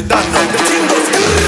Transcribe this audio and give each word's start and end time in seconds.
Just 0.00 0.28
force. 0.28 1.47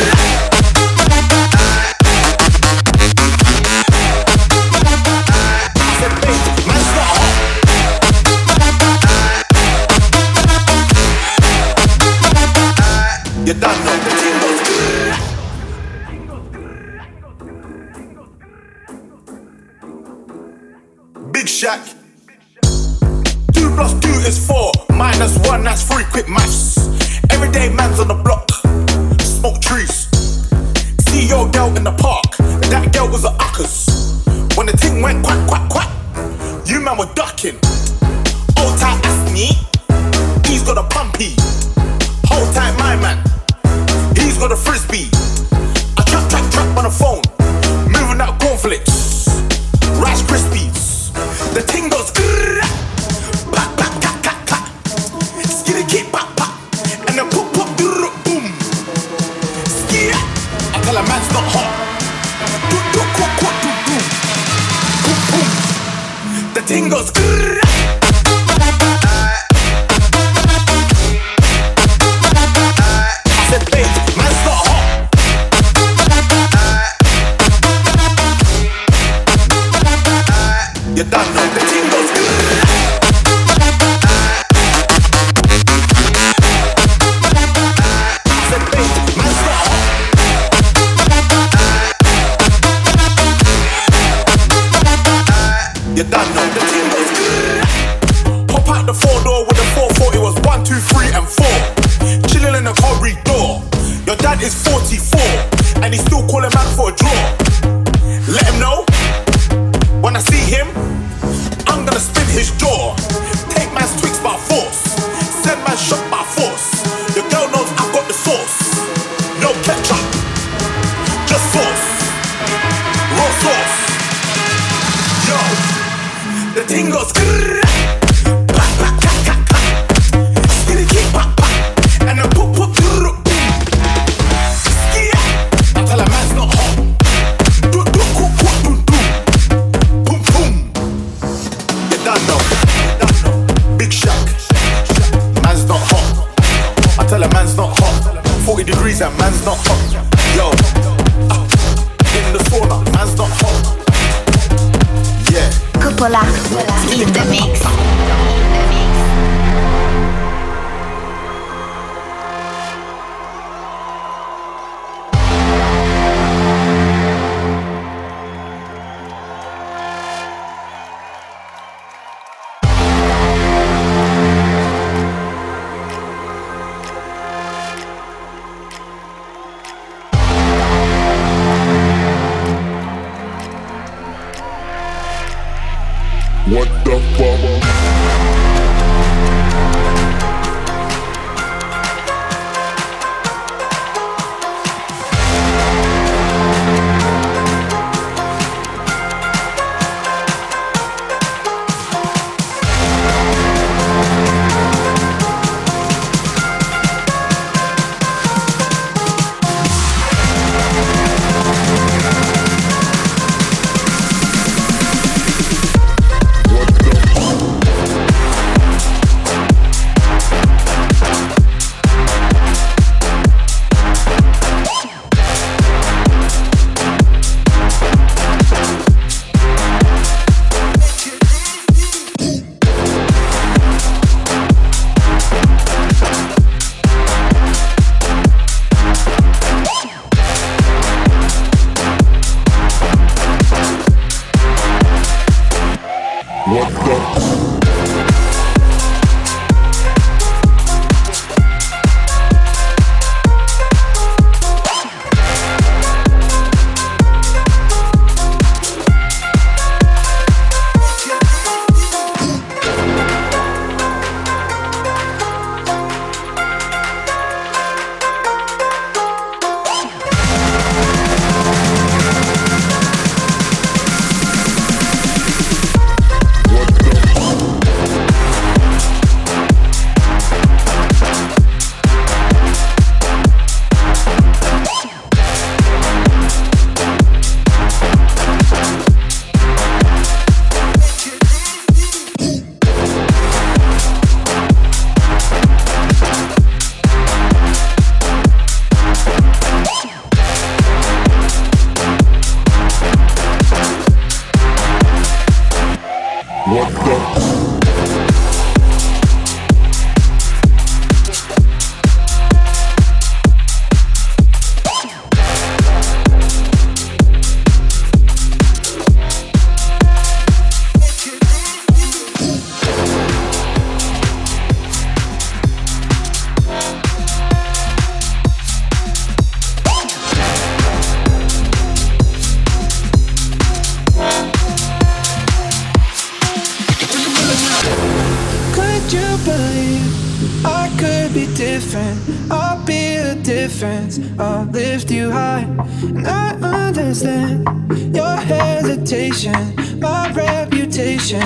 Could 341.12 341.29
be 341.29 341.35
different? 341.35 341.99
I'll 342.31 342.64
be 342.64 342.97
the 342.97 343.19
difference. 343.23 343.99
I'll 344.19 344.45
lift 344.45 344.90
you 344.90 345.11
high. 345.11 345.47
And 345.83 346.07
I 346.07 346.35
understand 346.69 347.47
your 347.95 348.17
hesitation, 348.17 349.55
my 349.81 350.12
reputation. 350.12 351.23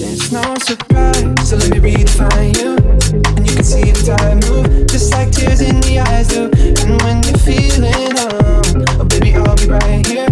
It's 0.00 0.32
no 0.32 0.42
surprise. 0.58 1.48
So 1.48 1.56
let 1.56 1.70
me 1.70 1.78
redefine 1.78 2.56
you. 2.58 2.76
And 3.36 3.46
you 3.46 3.54
can 3.54 3.64
see 3.64 3.90
the 3.90 4.16
tide 4.16 4.44
move, 4.48 4.86
just 4.88 5.12
like 5.12 5.30
tears 5.30 5.60
in 5.60 5.80
the 5.80 6.00
eyes 6.00 6.28
do. 6.28 6.50
And 6.82 7.00
when 7.02 7.22
you're 7.22 7.38
feeling 7.38 8.12
alone, 8.18 8.84
oh 8.98 9.04
baby, 9.04 9.34
I'll 9.34 9.56
be 9.56 9.68
right 9.68 10.06
here. 10.06 10.30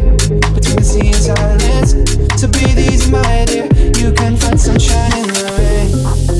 Between 0.55 0.77
the 0.77 0.85
sea 0.85 1.09
and 1.09 1.17
silence. 1.17 1.93
So 2.41 2.49
breathe 2.49 2.79
easy, 2.79 3.11
my 3.11 3.45
dear. 3.45 3.67
You 4.01 4.13
can 4.13 4.37
find 4.37 4.61
sunshine 4.61 5.13
in 5.19 5.29
the 5.29 5.45
rain. 5.59 6.36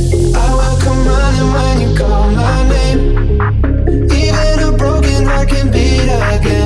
Even 4.13 4.59
a 4.61 4.73
broken 4.77 5.25
heart 5.25 5.49
can 5.49 5.71
beat 5.71 6.09
again. 6.09 6.66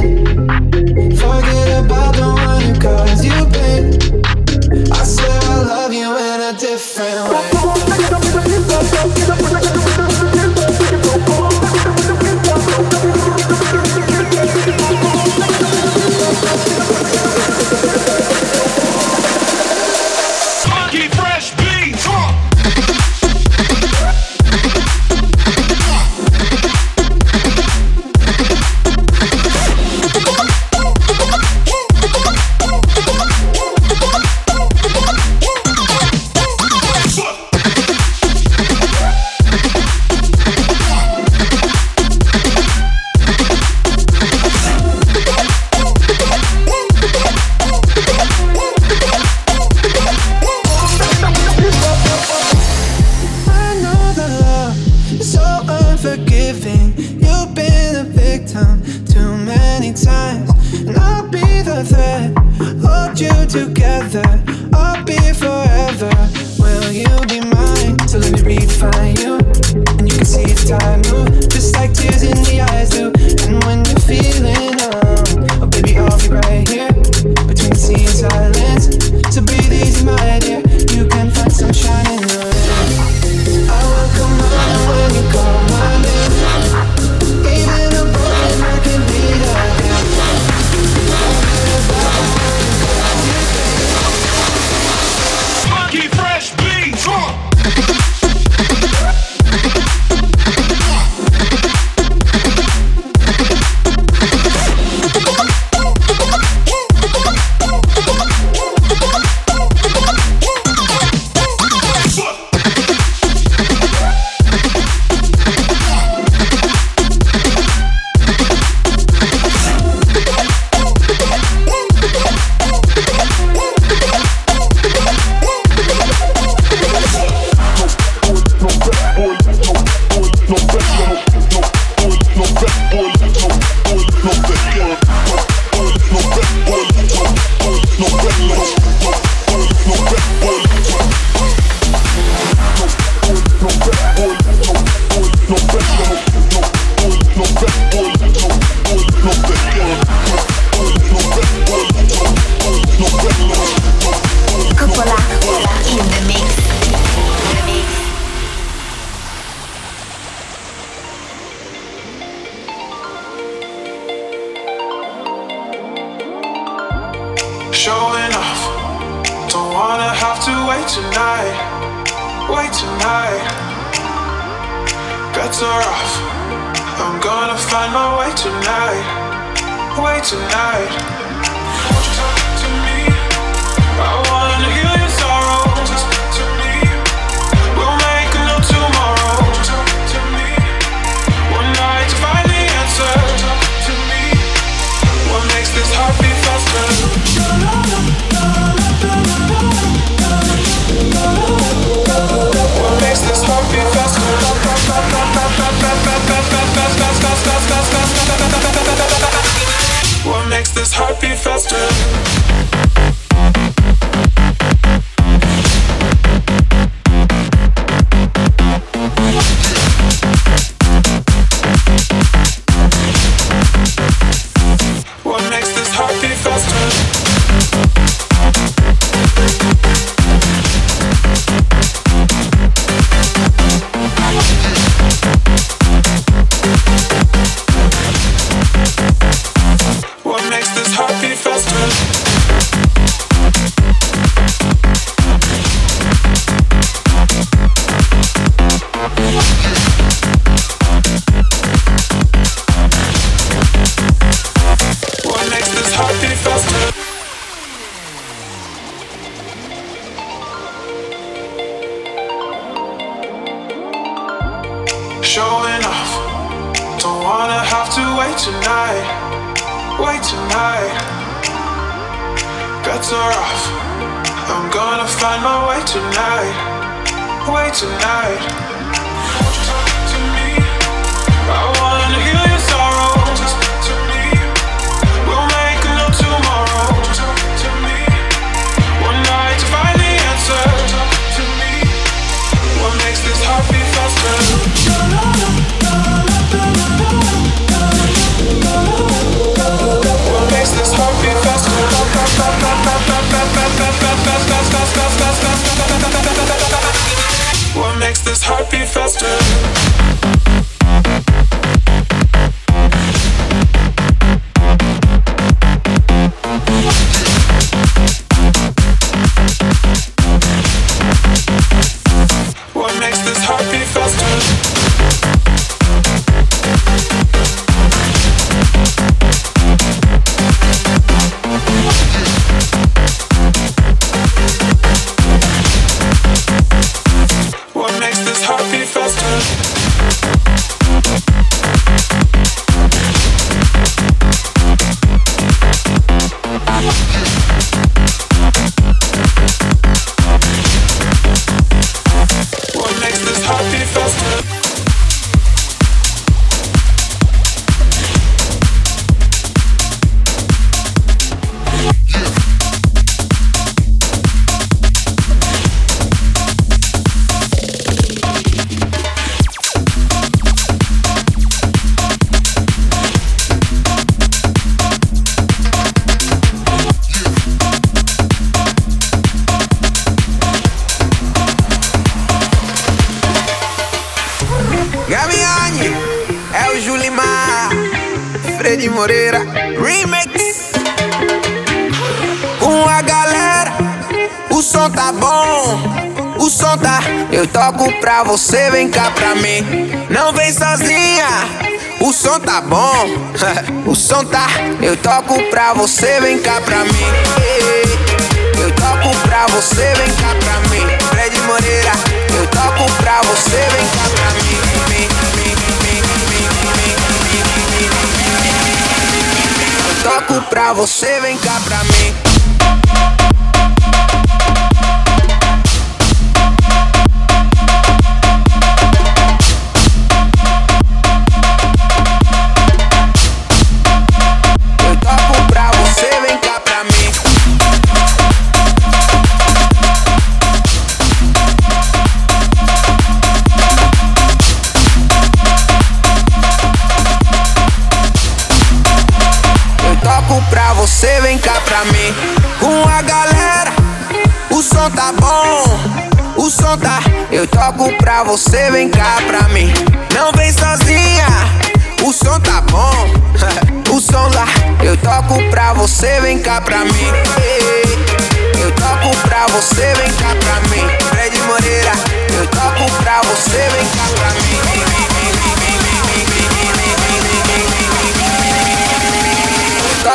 makes 308.11 308.23
this 308.23 308.43
heartbeat 308.43 308.89
faster. 308.89 310.00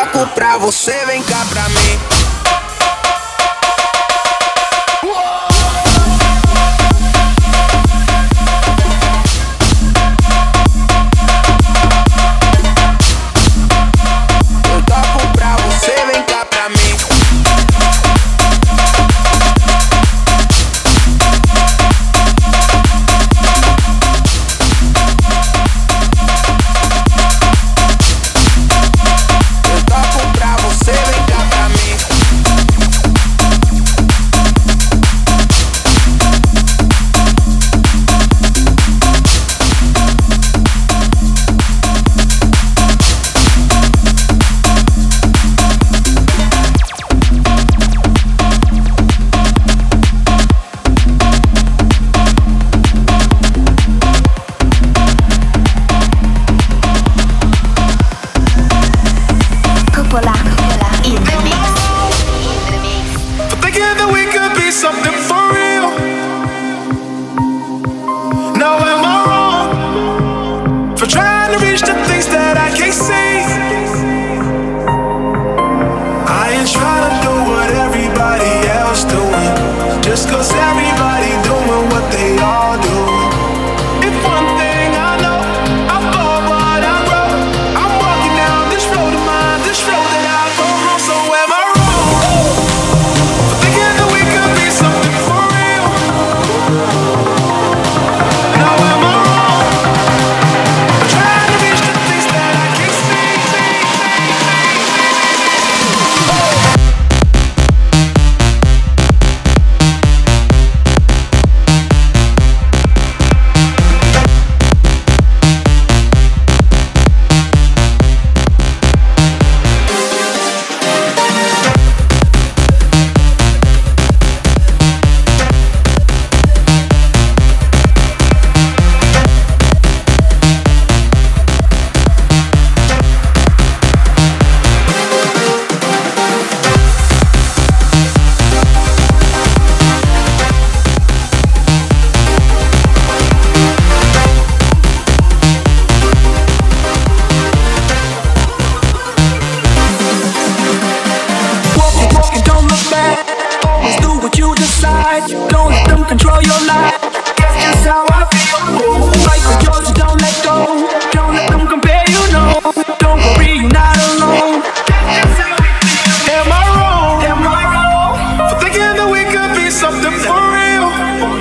louco 0.06 0.28
pra 0.34 0.58
você, 0.58 0.94
vem 1.06 1.24
cá 1.24 1.46
pra 1.50 1.68
mim. 1.70 2.35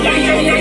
yeah, 0.03 0.17
yeah, 0.17 0.41
yeah. 0.41 0.54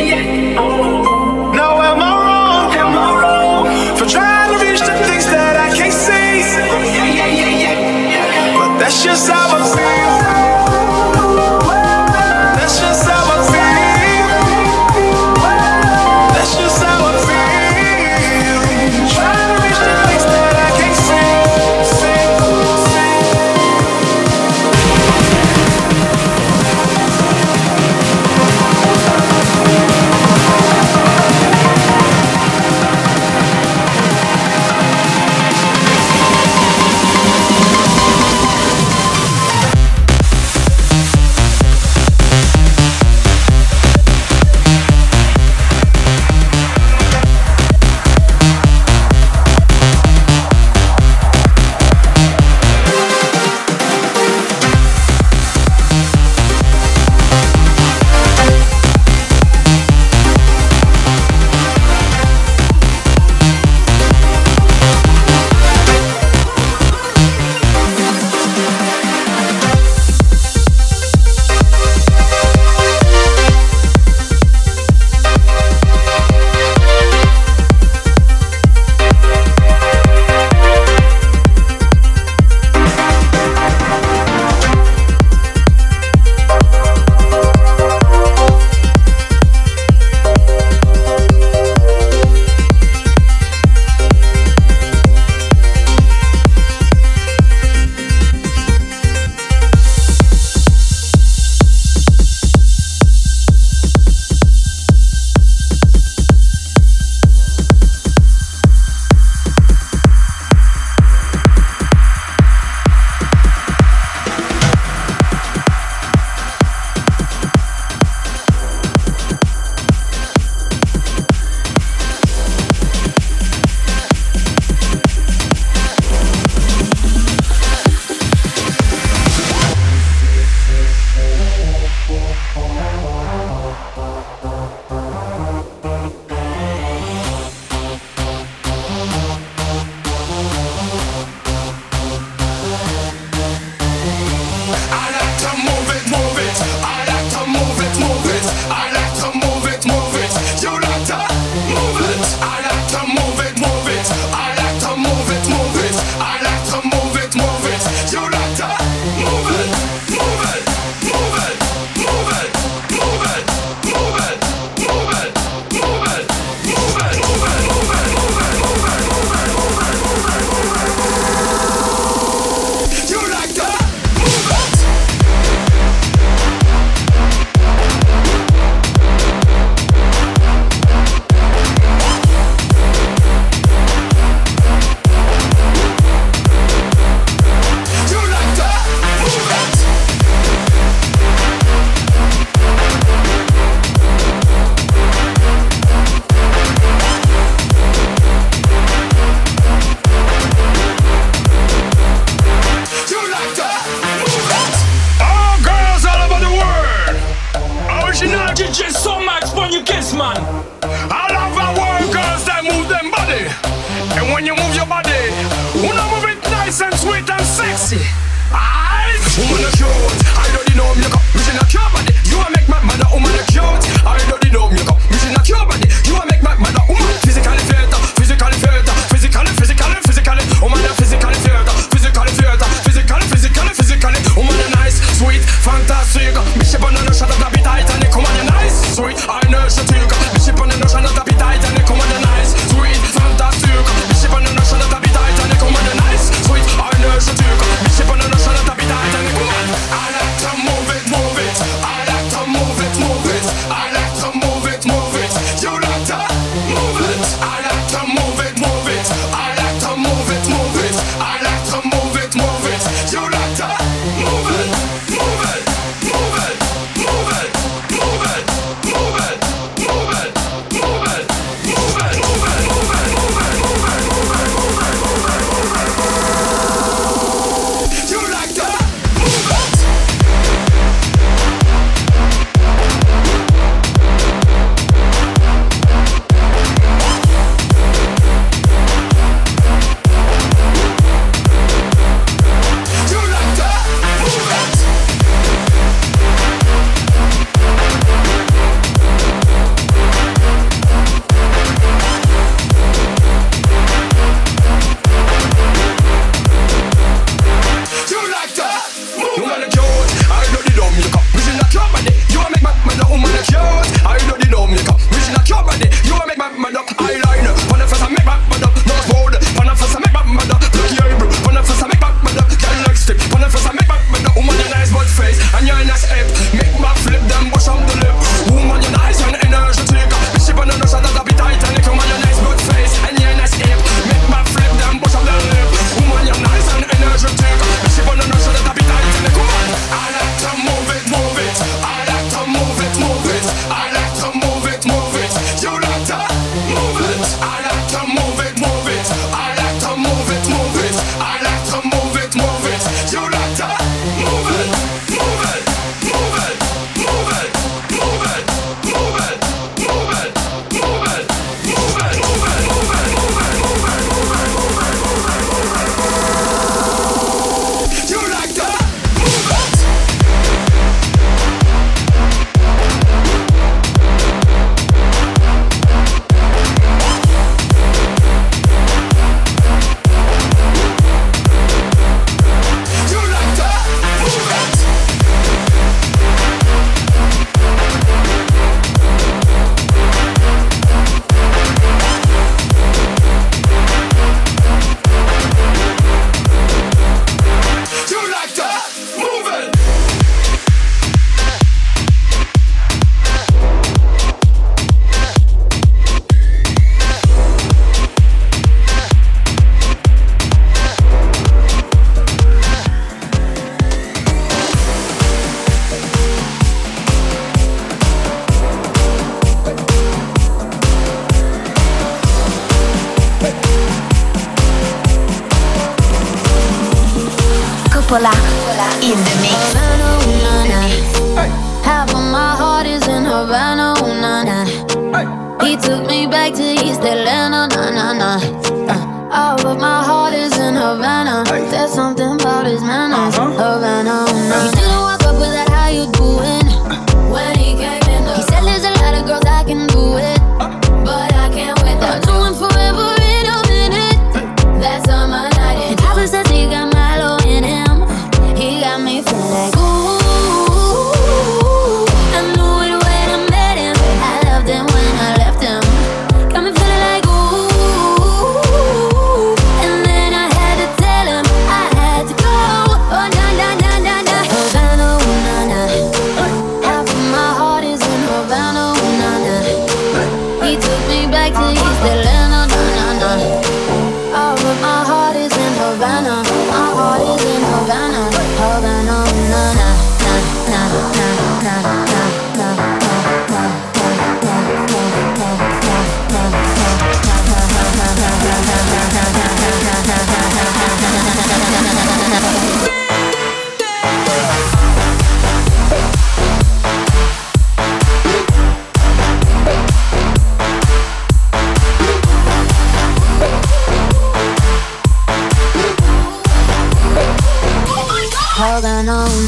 Holding 518.74 519.08
on, 519.08 519.08
na 519.08 519.42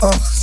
that 0.00 0.33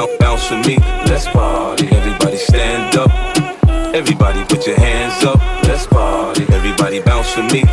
bounce, 0.00 0.16
bounce 0.18 0.50
with 0.50 0.66
me. 0.66 0.76
Let's 1.06 1.26
party, 1.28 1.86
everybody 1.88 2.36
stand 2.36 2.96
up. 2.96 3.10
Everybody 3.94 4.44
put 4.44 4.66
your 4.66 4.78
hands 4.78 5.24
up. 5.24 5.40
Let's 5.64 5.86
party, 5.86 6.44
everybody 6.52 7.00
bounce 7.00 7.36
with 7.36 7.52
me, 7.52 7.64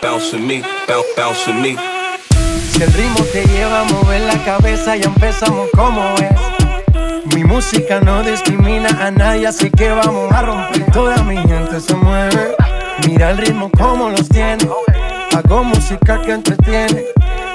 bounce 0.00 0.32
with 0.32 0.42
me, 0.42 0.62
bounce, 0.86 1.06
bounce 1.16 1.46
with 1.46 1.56
me. 1.56 1.76
Si 2.70 2.82
el 2.82 2.92
ritmo 2.92 3.24
te 3.32 3.44
lleva 3.46 3.80
a 3.80 3.84
mover 3.84 4.20
la 4.22 4.38
cabeza, 4.44 4.96
ya 4.96 5.06
empezamos 5.06 5.68
como 5.74 6.02
es. 6.16 7.34
Mi 7.34 7.44
música 7.44 8.00
no 8.00 8.22
discrimina 8.22 8.88
a 9.00 9.10
nadie, 9.10 9.46
así 9.46 9.70
que 9.70 9.90
vamos 9.90 10.30
a 10.32 10.42
romper. 10.42 10.90
Toda 10.92 11.22
mi 11.24 11.36
gente 11.36 11.80
se 11.80 11.94
mueve. 11.94 12.54
Mira 13.06 13.30
el 13.30 13.38
ritmo 13.38 13.70
como 13.70 14.10
los 14.10 14.28
tiene. 14.28 14.68
Hago 15.34 15.64
música 15.64 16.20
que 16.22 16.32
entretiene. 16.32 17.04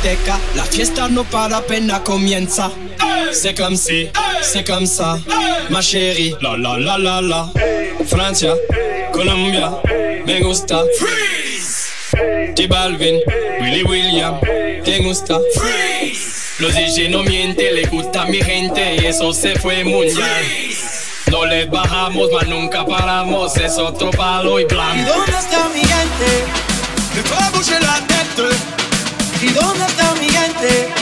Discoteca, 0.00 0.38
la 0.54 0.64
fiesta 0.64 1.08
no 1.08 1.24
para 1.24 1.58
apenas 1.58 2.00
comienza. 2.00 2.70
C'est 3.32 3.56
comme 3.56 3.76
si, 3.76 4.08
c'est 4.42 4.66
comme 4.66 4.86
ça, 4.86 5.18
ma 5.70 5.80
chérie. 5.80 6.34
La 6.40 6.56
la 6.56 6.78
la 6.78 6.98
la 6.98 7.20
la. 7.20 7.48
Francia, 8.06 8.54
Colombia, 9.12 9.72
me 10.26 10.40
gusta. 10.40 10.82
Freeze. 10.98 11.88
J 12.56 12.66
Balvin, 12.66 13.20
Willy 13.60 13.82
William, 13.84 14.38
te 14.84 14.98
gusta. 15.02 15.38
Freeze. 15.54 16.38
Los 16.60 16.74
DJ 16.74 17.08
no 17.10 17.22
mienten, 17.22 17.74
le 17.74 17.86
gusta 17.86 18.22
a 18.22 18.26
mi 18.26 18.42
gente 18.42 18.96
y 18.96 19.06
eso 19.06 19.32
se 19.32 19.58
fue 19.58 19.84
mundial. 19.84 20.44
No 21.30 21.44
les 21.46 21.70
bajamos, 21.70 22.28
mas 22.32 22.48
nunca 22.48 22.84
paramos, 22.84 23.56
es 23.56 23.78
otro 23.78 24.10
palo 24.10 24.58
y 24.58 24.62
¿Y 24.62 24.66
blanco. 24.66 25.10
dónde 25.14 25.38
está 25.38 25.68
mi 25.68 25.80
gente? 25.80 26.44
Me 27.14 27.22
fue 27.22 27.50
bouger 27.52 27.80
la 27.82 28.00
tête. 28.06 28.79
¿Y 29.42 29.48
dónde 29.52 29.86
está 29.86 30.14
mi 30.16 30.28
gente? 30.28 30.99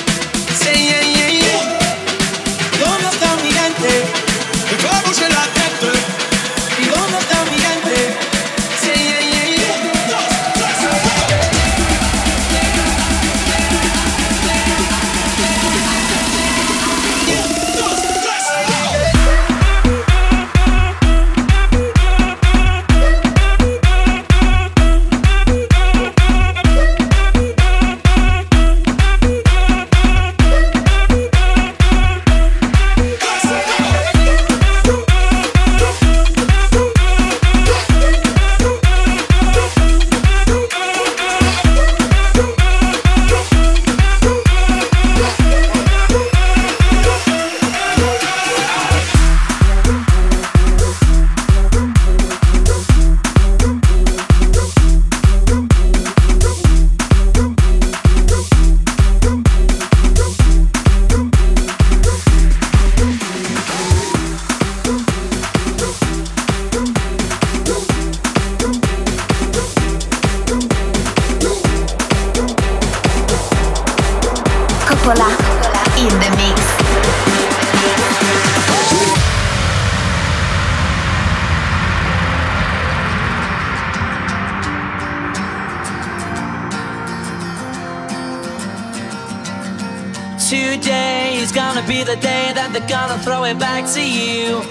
Today 90.80 91.38
is 91.42 91.50
gonna 91.50 91.84
be 91.88 92.04
the 92.04 92.14
day 92.14 92.52
that 92.54 92.70
they're 92.72 92.86
gonna 92.86 93.18
throw 93.18 93.42
it 93.42 93.58
back 93.58 93.82
to 93.94 94.00
you. 94.00 94.62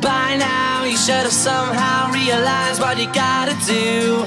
By 0.00 0.34
now, 0.34 0.82
you 0.82 0.96
should 0.96 1.22
have 1.22 1.32
somehow 1.32 2.10
realized 2.10 2.80
what 2.80 2.98
you 2.98 3.06
gotta 3.14 3.54
do. 3.64 4.26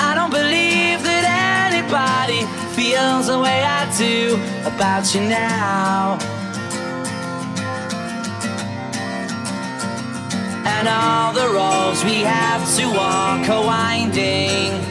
I 0.00 0.14
don't 0.16 0.32
believe 0.32 1.04
that 1.04 1.24
anybody 1.68 2.40
feels 2.72 3.26
the 3.26 3.38
way 3.38 3.60
I 3.62 3.84
do 3.98 4.40
about 4.64 5.14
you 5.14 5.28
now. 5.28 6.16
And 10.64 10.88
all 10.88 11.34
the 11.34 11.48
roads 11.52 12.02
we 12.02 12.24
have 12.24 12.64
to 12.78 12.86
walk 12.96 13.46
are 13.50 13.66
winding. 13.66 14.89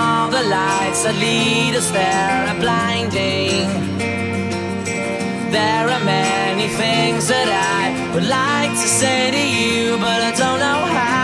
All 0.00 0.30
the 0.30 0.44
lights 0.44 1.02
that 1.02 1.16
lead 1.16 1.74
us 1.74 1.90
there 1.90 2.46
are 2.50 2.60
blinding. 2.60 3.66
There 5.50 5.86
are 5.94 6.04
many 6.04 6.68
things 6.82 7.26
that 7.26 7.48
I 7.48 8.14
would 8.14 8.28
like 8.40 8.70
to 8.82 8.88
say 9.00 9.30
to 9.36 9.44
you, 9.56 9.98
but 9.98 10.20
I 10.28 10.32
don't 10.42 10.60
know 10.66 10.82
how. 10.98 11.18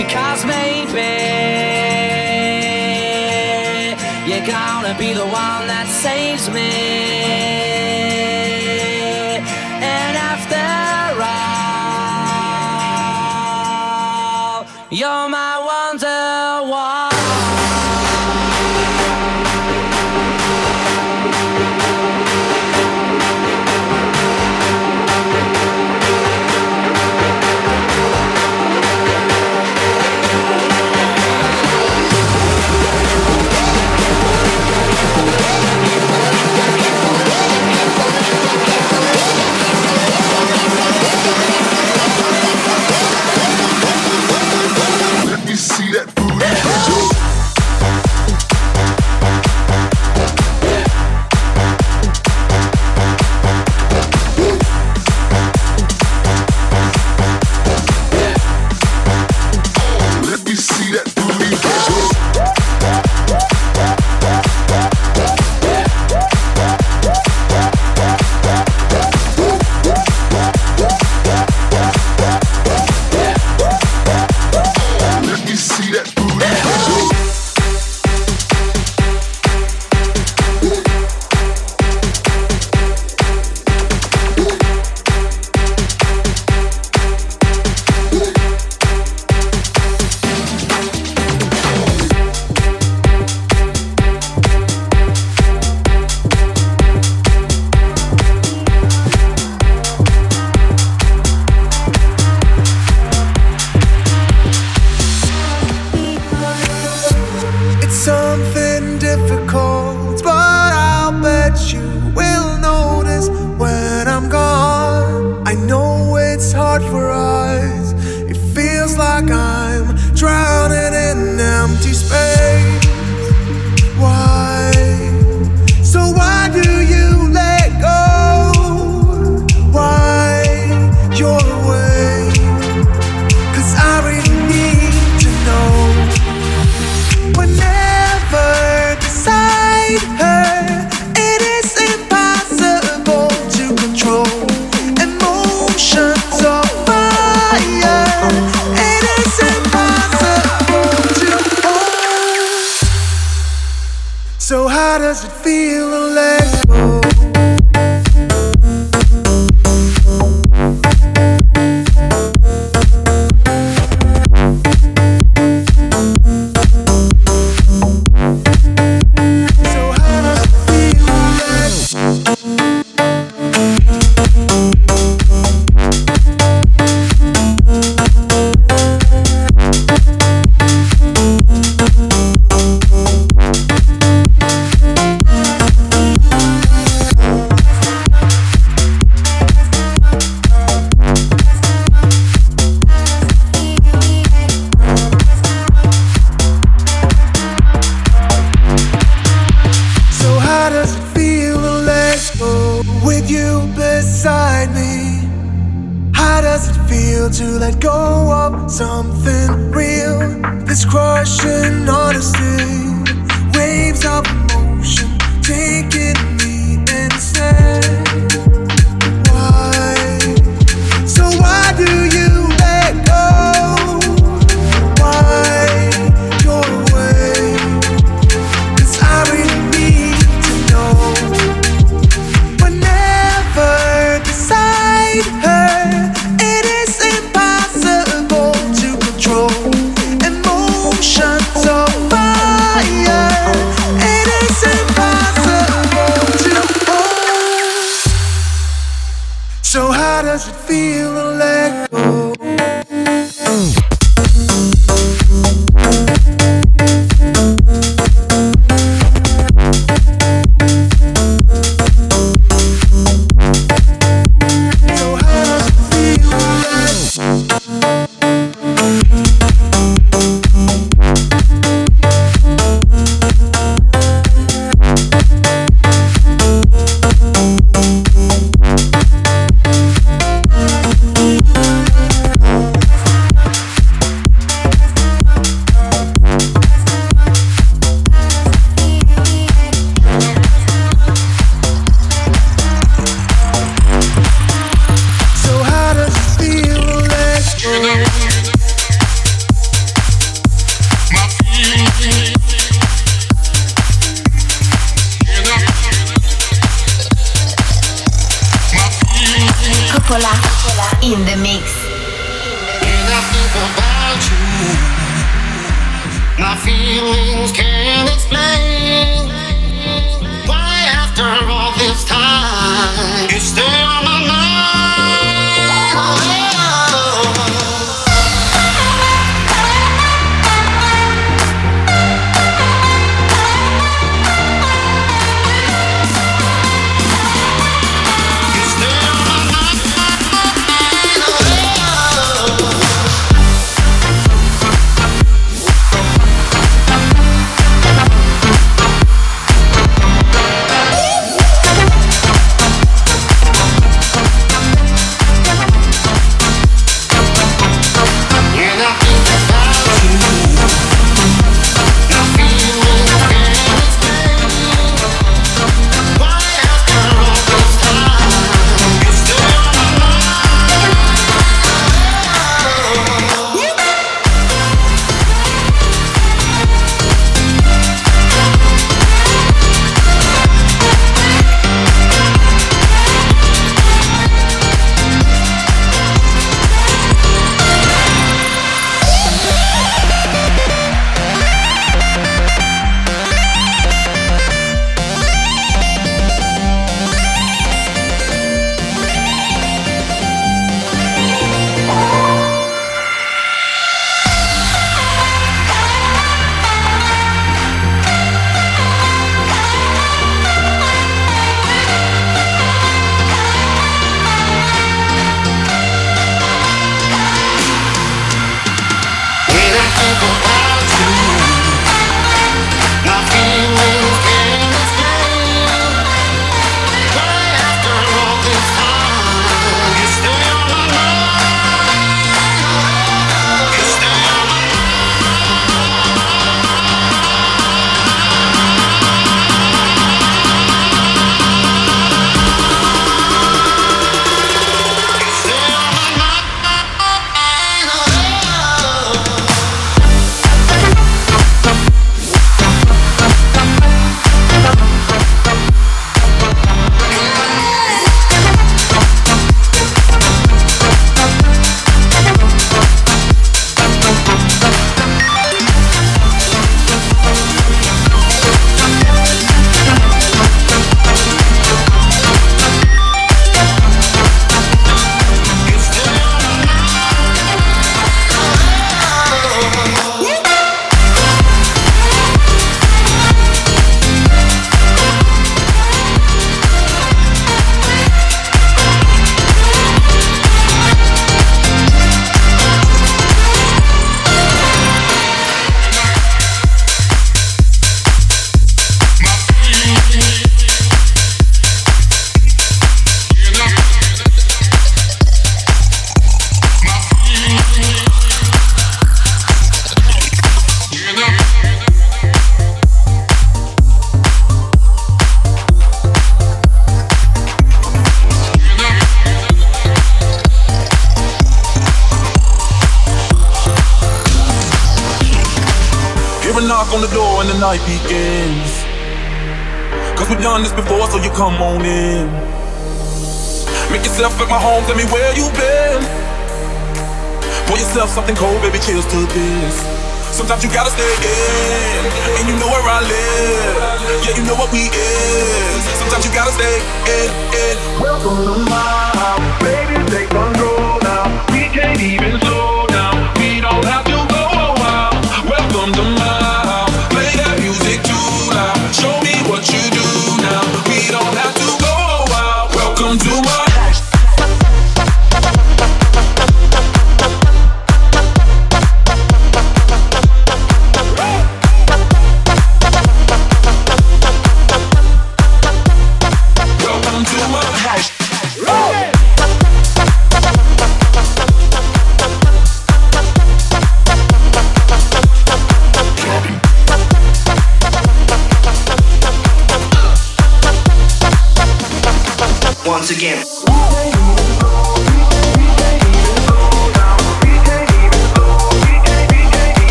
Because 0.00 0.40
maybe 0.56 1.12
you're 4.28 4.46
gonna 4.46 4.94
be 5.04 5.12
the 5.12 5.26
one 5.26 5.64
that 5.72 5.86
saves 6.04 6.48
me. 6.48 7.61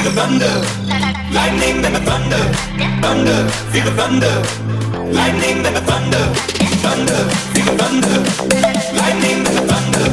feel 0.00 0.12
the 0.12 0.20
thunder. 0.20 0.54
Lightning, 1.32 1.84
and 1.84 1.94
the 1.94 2.00
thunder. 2.00 2.42
Thunder, 3.02 3.48
feel 3.70 3.84
the 3.84 3.90
thunder. 3.92 4.34
Lightning, 5.12 5.62
then 5.62 5.74
the 5.74 5.80
thunder. 5.80 6.24
Thunder, 6.82 7.20
feel 7.52 7.64
the 7.66 7.74
thunder. 7.80 8.16
Lightning, 8.96 9.44
the 9.44 9.62
thunder. 9.70 10.06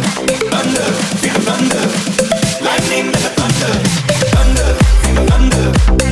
Thunder, 0.51 0.87
feel 1.21 1.33
the 1.33 1.41
thunder. 1.47 1.83
Lightning, 2.65 3.11
the 3.11 3.31
thunder. 3.37 3.71
Thunder, 4.33 4.69
feel 5.01 5.15
the 5.15 5.31
thunder. 5.31 6.06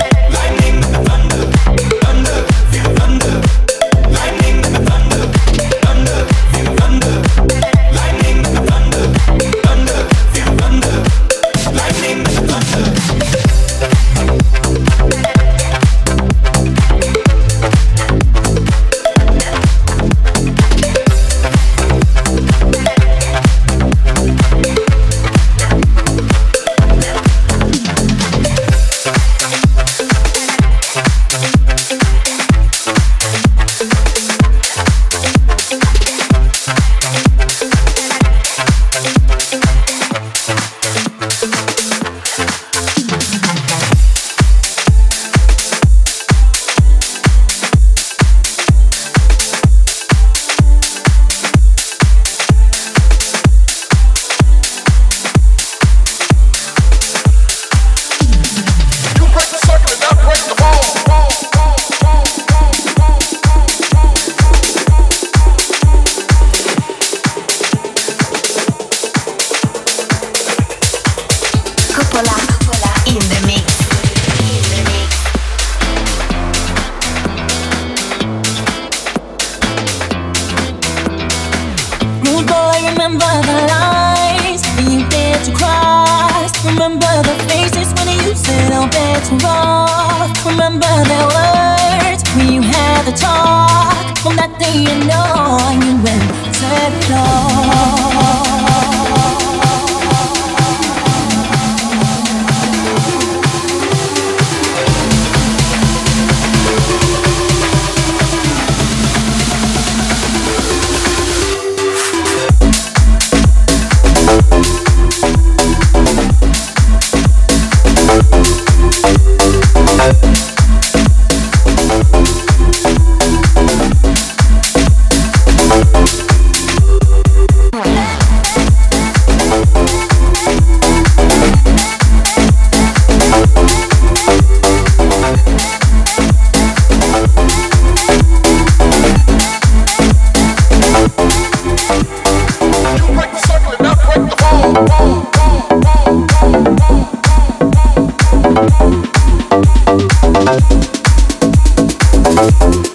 Thank 152.46 152.95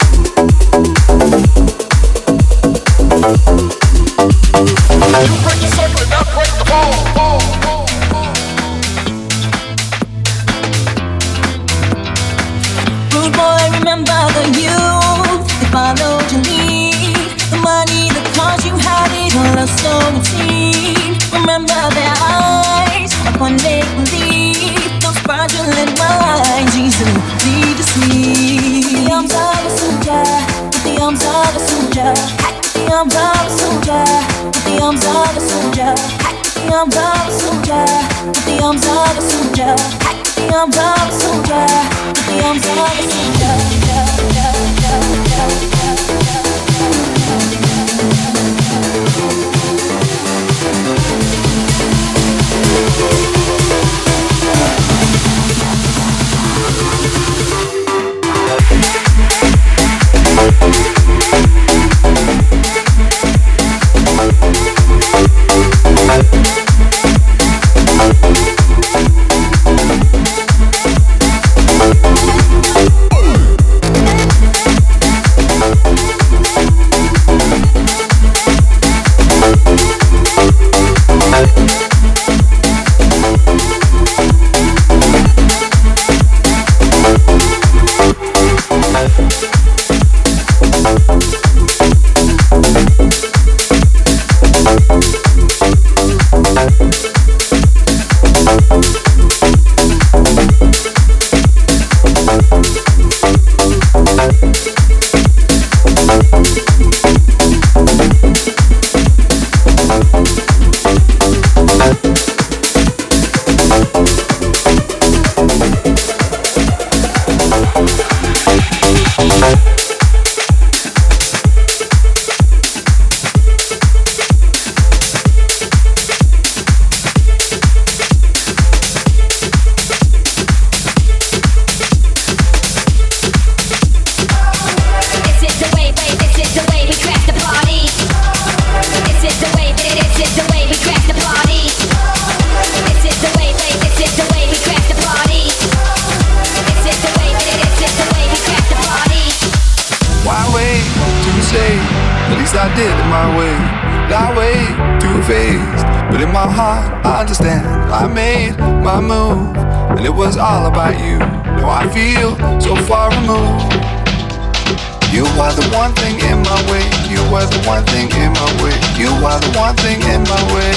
one 169.61 169.77
thing 169.77 170.01
in 170.01 170.23
my 170.25 170.43
way. 170.55 170.73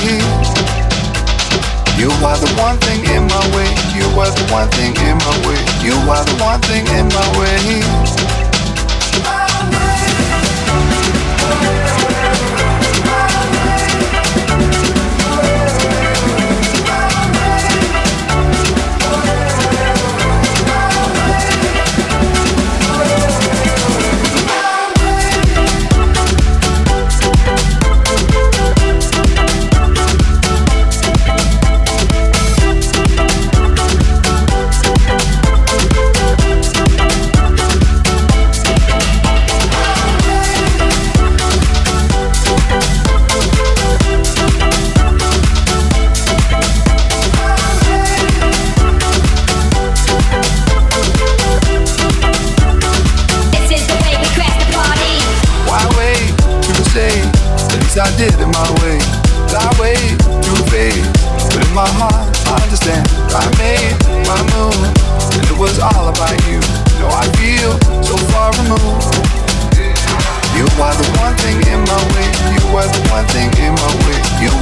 You 1.95 2.11
are 2.27 2.37
the 2.37 2.51
one 2.59 2.77
thing 2.79 2.99
in 3.15 3.23
my 3.27 3.39
way. 3.55 3.69
You 3.95 4.03
are 4.19 4.29
the 4.29 4.43
one 4.51 4.69
thing 4.71 4.93
in 5.07 5.17
my 5.23 5.35
way. 5.47 5.59
You 5.87 5.95
are 6.11 6.25
the 6.25 6.35
one 6.43 6.59
thing 6.67 6.85
in 6.87 7.07
my 7.07 7.27
way. 7.39 7.81
My 9.23 9.47
way. 12.67 12.72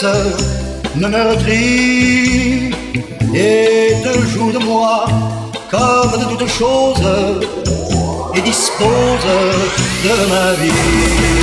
Ne 0.00 1.00
me 1.00 1.08
meurtrit 1.08 2.70
et 3.34 3.94
te 4.04 4.20
joue 4.28 4.52
de 4.52 4.58
moi 4.58 5.06
comme 5.68 6.20
de 6.20 6.36
toutes 6.36 6.48
choses 6.48 7.02
et 8.36 8.40
dispose 8.42 9.26
de 10.04 10.28
ma 10.30 10.52
vie. 10.52 11.37